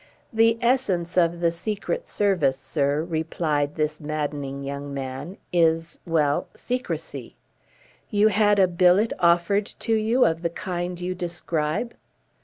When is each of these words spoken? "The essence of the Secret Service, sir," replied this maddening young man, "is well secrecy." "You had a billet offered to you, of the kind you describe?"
"The 0.33 0.57
essence 0.61 1.15
of 1.15 1.41
the 1.41 1.51
Secret 1.51 2.07
Service, 2.07 2.57
sir," 2.57 3.03
replied 3.03 3.75
this 3.75 4.01
maddening 4.01 4.63
young 4.63 4.91
man, 4.95 5.37
"is 5.53 5.99
well 6.07 6.47
secrecy." 6.55 7.35
"You 8.09 8.29
had 8.29 8.57
a 8.57 8.67
billet 8.67 9.13
offered 9.19 9.67
to 9.77 9.93
you, 9.95 10.25
of 10.25 10.41
the 10.41 10.49
kind 10.49 10.99
you 10.99 11.13
describe?" 11.13 11.93